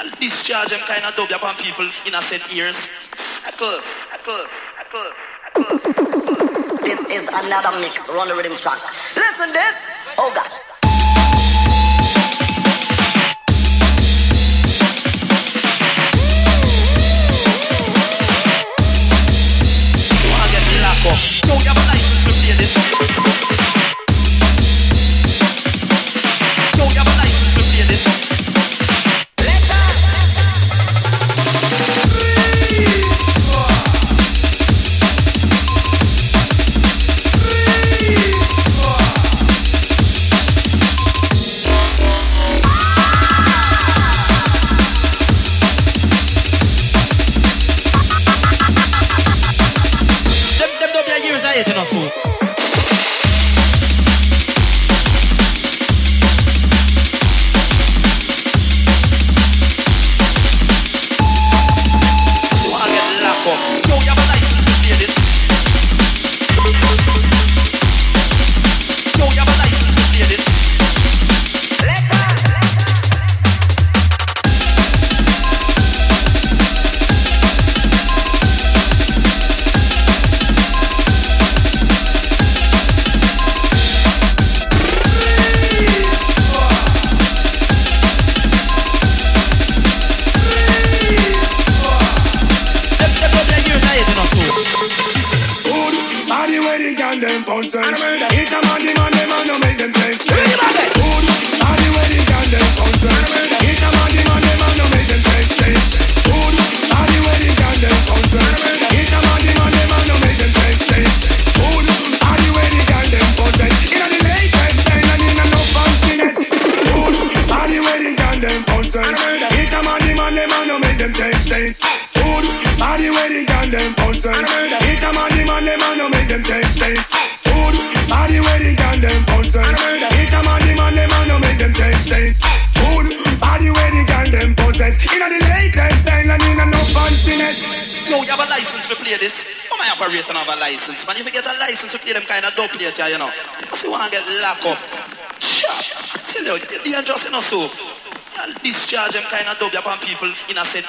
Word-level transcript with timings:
Y'all 0.00 0.10
discharge 0.18 0.70
them 0.70 0.80
kind 0.80 1.04
of 1.04 1.14
dub 1.14 1.30
upon 1.30 1.54
people 1.56 1.86
in 2.06 2.14
a 2.14 2.22
set 2.22 2.40
ears. 2.54 2.76
echo. 3.44 3.80
This 6.82 7.00
is 7.10 7.28
another 7.28 7.78
mix, 7.80 8.08
run 8.08 8.28
the 8.28 8.34
rhythm 8.34 8.56
track. 8.56 8.78
Listen 9.14 9.52
this. 9.52 10.16
Oh 10.18 10.32
gosh. 10.34 10.60
Don't 21.42 21.62
have 21.64 21.76
a 21.76 21.80
license 21.88 22.24
to 22.24 22.30
play 22.30 22.56
this. 22.56 23.39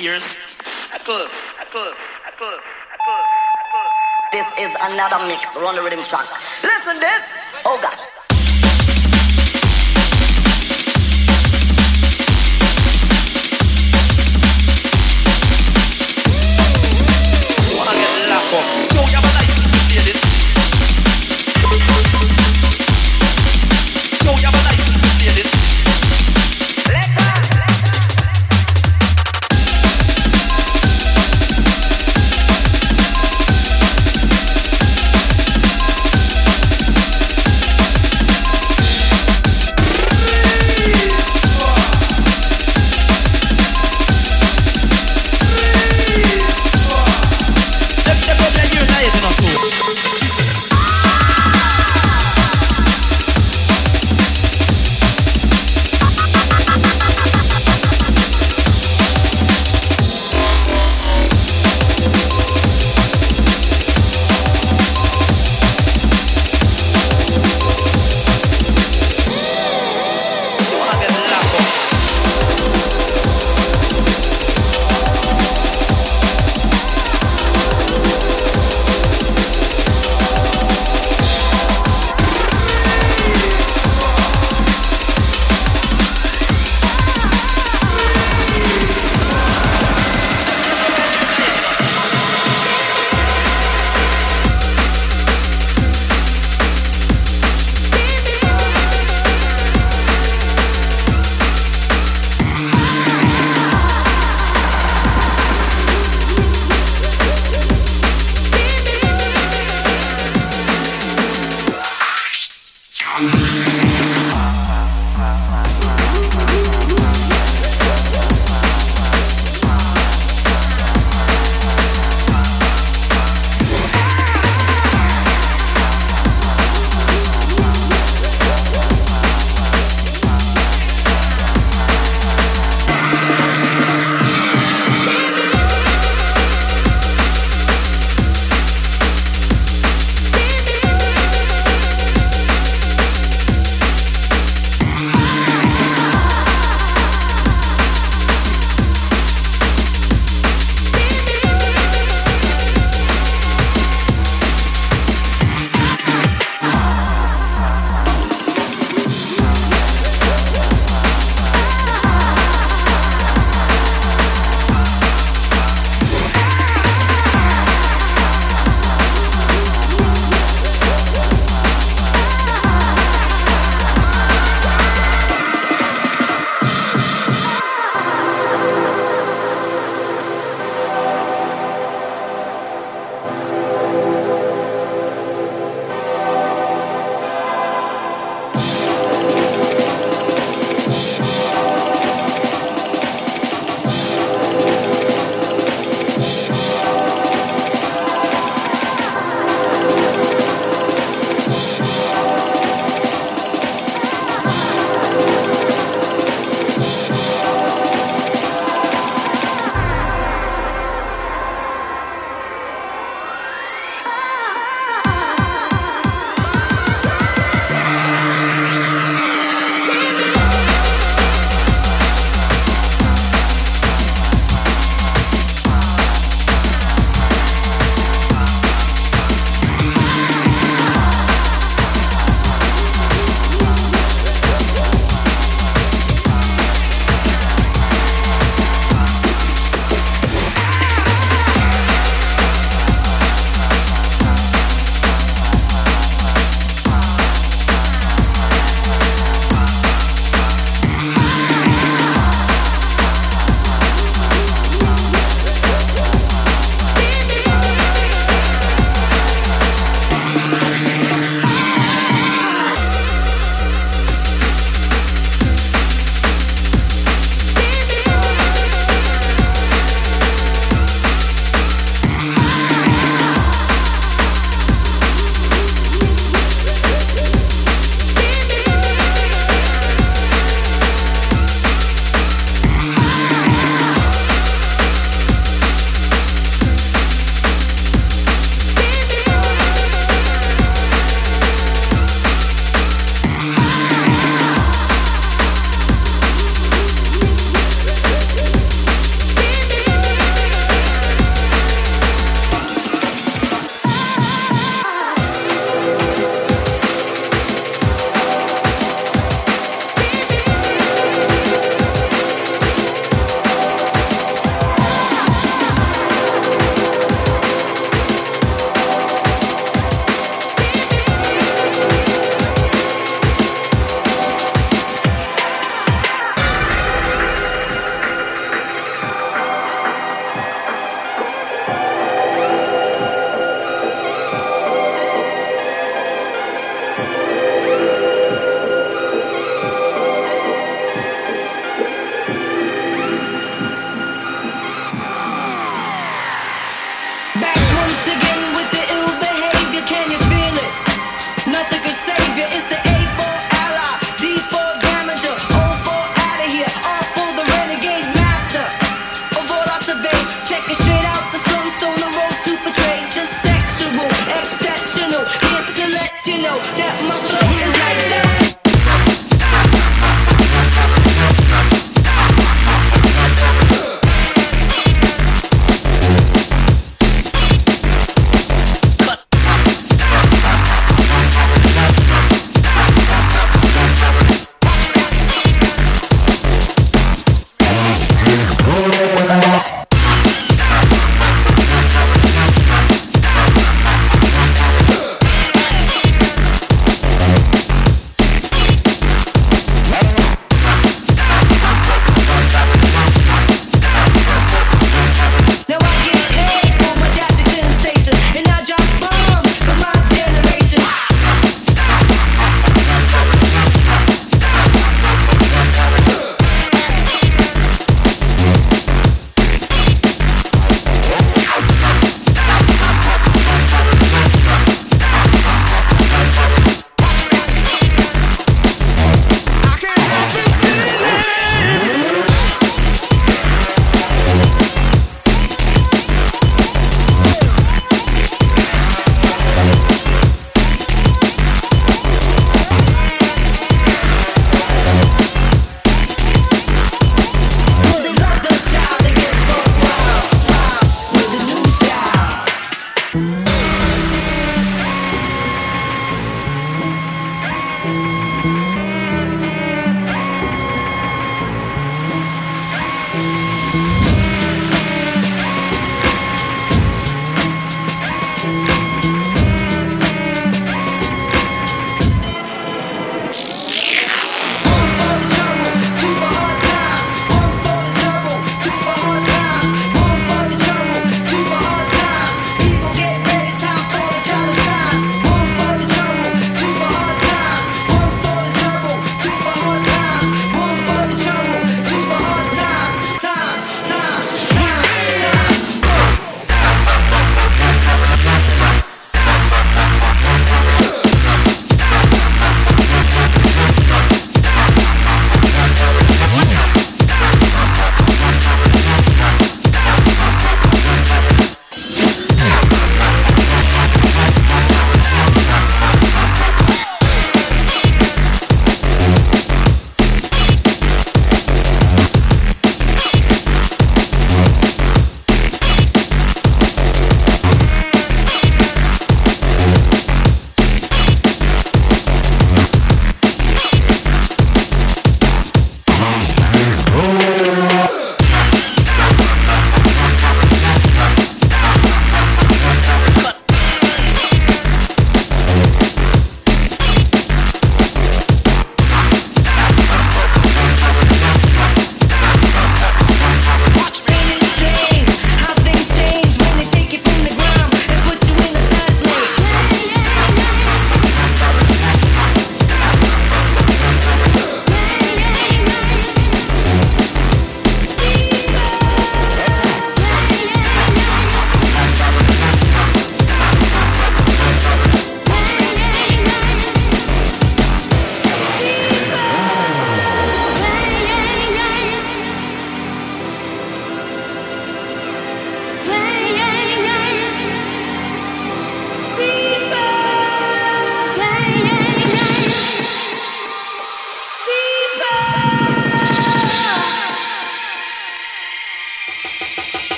ears. 0.00 0.24
Apple, 0.92 1.14
I 1.14 1.62
apple, 1.62 1.92
I 2.22 2.28
apple. 2.28 2.58
This 4.32 4.46
is 4.58 4.70
another 4.92 5.20
mix. 5.26 5.54
We're 5.56 5.68
on 5.68 5.76
the 5.76 5.82
rhythm 5.82 6.02
track. 6.02 6.26
Listen 6.62 6.98
this. 6.98 7.43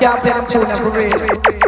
Downtown 0.00 0.46
Tune 0.48 0.68
Number 0.68 1.00
8. 1.00 1.67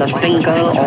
The 0.00 0.08
finger 0.08 0.79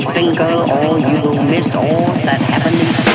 finger 0.00 0.64
or 0.72 0.98
you 0.98 1.20
will 1.22 1.42
miss 1.44 1.74
all 1.74 2.06
that 2.24 2.40
heavenly 2.40 3.11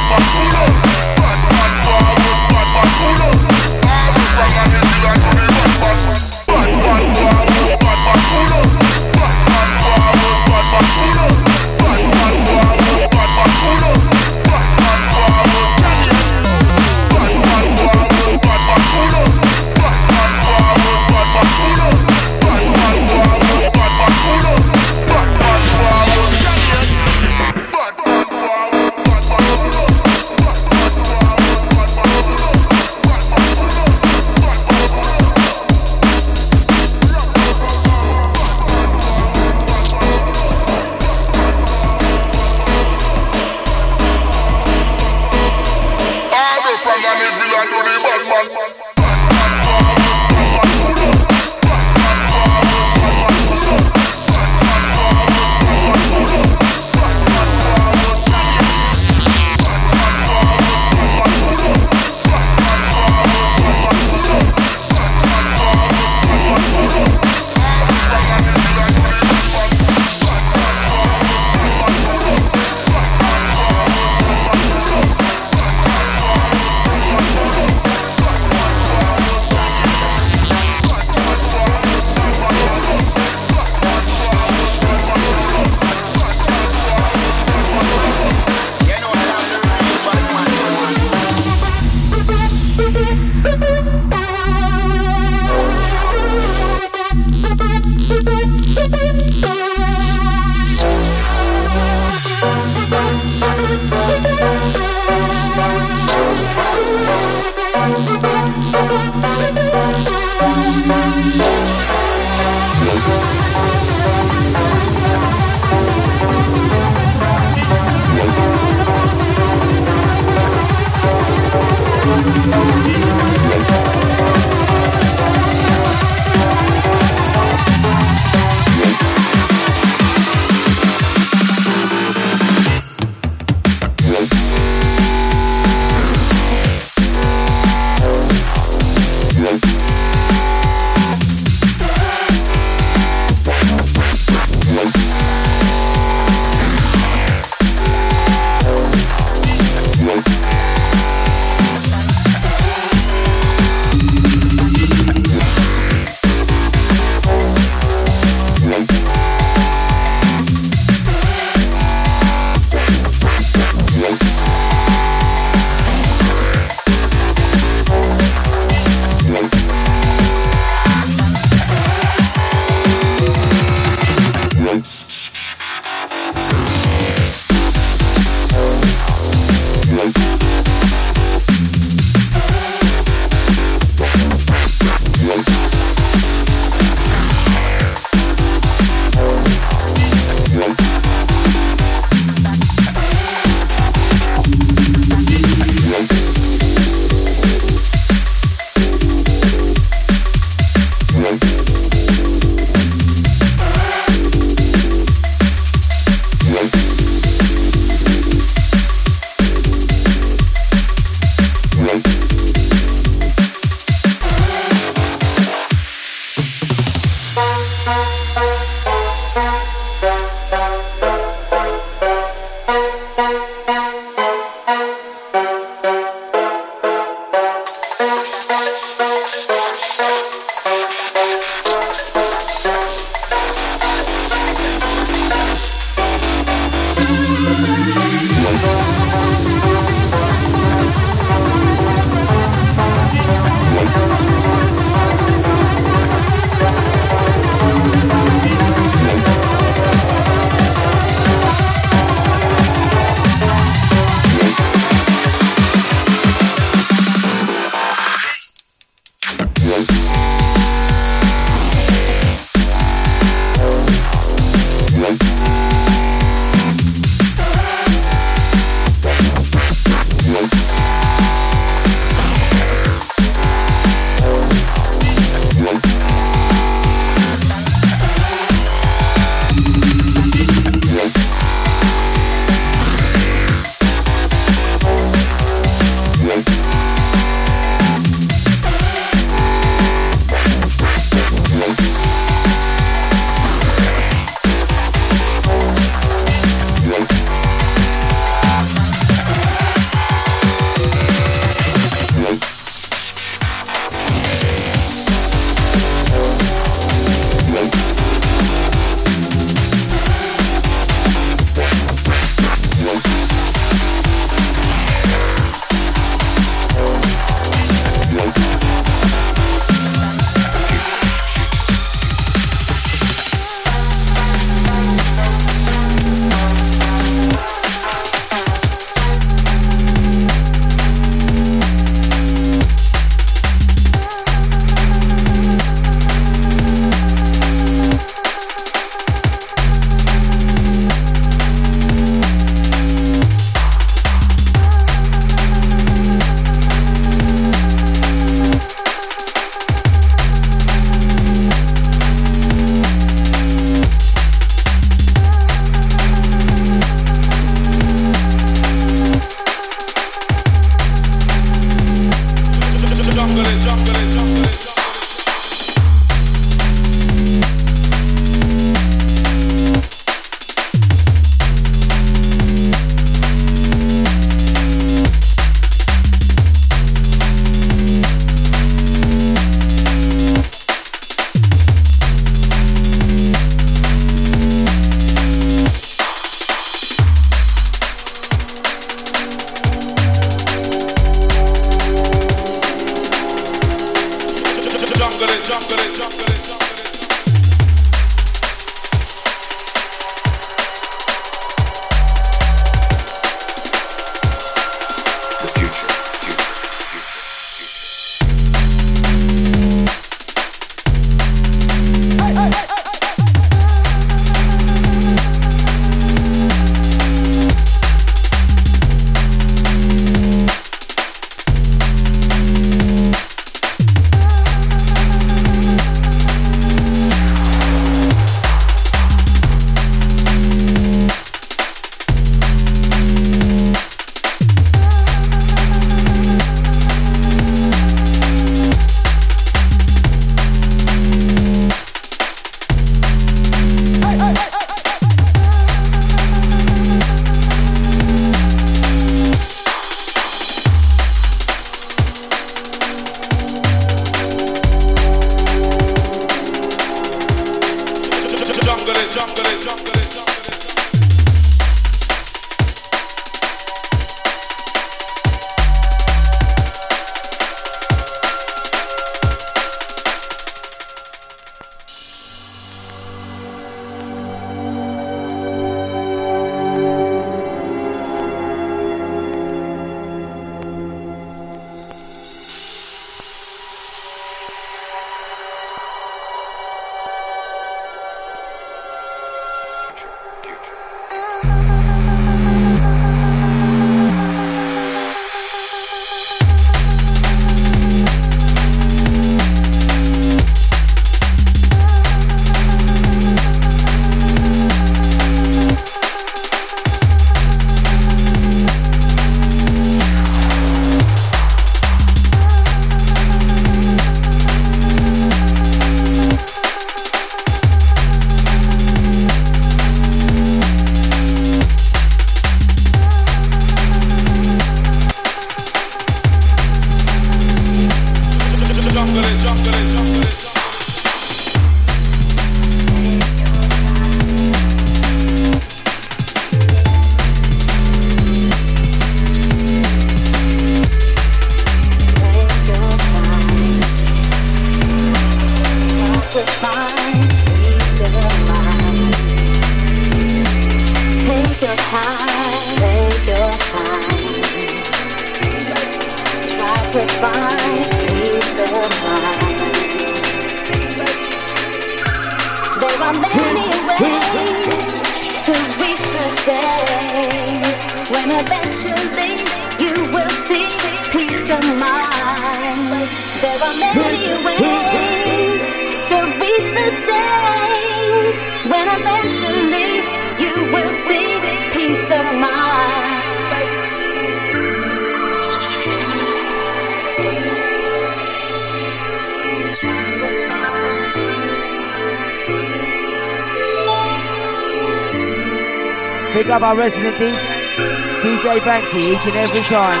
Banksy 598.96 599.12
each 599.12 599.26
and 599.26 599.36
every 599.36 599.60
time. 599.62 600.00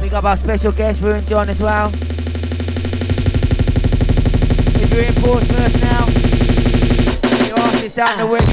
Big 0.00 0.12
up 0.12 0.24
our 0.24 0.36
special 0.36 0.72
guest, 0.72 1.00
Ruined 1.00 1.28
Jon, 1.28 1.48
as 1.48 1.60
well. 1.60 1.88
If 4.82 4.92
you're 4.92 5.04
in 5.04 5.14
Portsmouth 5.14 5.80
now, 5.82 6.06
your 7.46 7.58
ass 7.58 7.82
is 7.82 7.94
down 7.94 8.18
the 8.18 8.24
ah. 8.24 8.30
west 8.30 8.43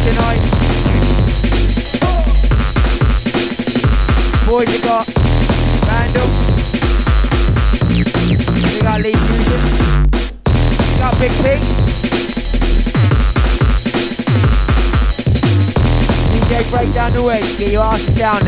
down 18.09 18.40